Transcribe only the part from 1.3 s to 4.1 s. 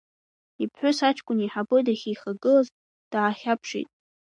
еиҳабы дахьихагылаз даахьаԥшит.